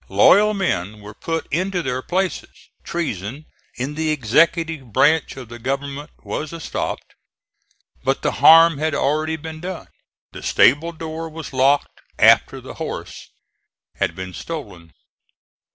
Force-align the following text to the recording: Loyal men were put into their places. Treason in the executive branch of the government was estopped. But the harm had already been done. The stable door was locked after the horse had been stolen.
Loyal 0.09 0.55
men 0.55 0.99
were 1.01 1.13
put 1.13 1.45
into 1.51 1.83
their 1.83 2.01
places. 2.01 2.69
Treason 2.83 3.45
in 3.75 3.93
the 3.93 4.09
executive 4.09 4.91
branch 4.91 5.37
of 5.37 5.47
the 5.47 5.59
government 5.59 6.09
was 6.23 6.51
estopped. 6.53 7.13
But 8.03 8.23
the 8.23 8.31
harm 8.41 8.79
had 8.79 8.95
already 8.95 9.35
been 9.35 9.59
done. 9.59 9.89
The 10.31 10.41
stable 10.41 10.91
door 10.91 11.29
was 11.29 11.53
locked 11.53 12.01
after 12.17 12.59
the 12.59 12.73
horse 12.81 13.29
had 13.97 14.15
been 14.15 14.33
stolen. 14.33 14.91